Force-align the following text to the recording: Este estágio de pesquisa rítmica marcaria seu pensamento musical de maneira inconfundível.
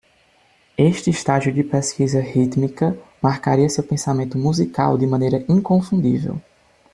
Este 0.79 1.11
estágio 1.11 1.53
de 1.53 1.63
pesquisa 1.63 2.19
rítmica 2.21 2.95
marcaria 3.21 3.69
seu 3.69 3.83
pensamento 3.83 4.35
musical 4.35 4.97
de 4.97 5.05
maneira 5.05 5.45
inconfundível. 5.47 6.41